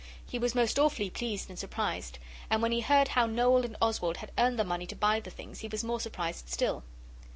He 0.25 0.39
was 0.39 0.55
most 0.55 0.79
awfully 0.79 1.11
pleased 1.11 1.47
and 1.47 1.59
surprised, 1.59 2.17
and 2.49 2.63
when 2.63 2.71
he 2.71 2.79
heard 2.81 3.09
how 3.09 3.27
Noel 3.27 3.63
and 3.63 3.77
Oswald 3.79 4.17
had 4.17 4.31
earned 4.35 4.57
the 4.57 4.63
money 4.63 4.87
to 4.87 4.95
buy 4.95 5.19
the 5.19 5.29
things 5.29 5.59
he 5.59 5.67
was 5.67 5.83
more 5.83 5.99
surprised 5.99 6.49
still. 6.49 6.81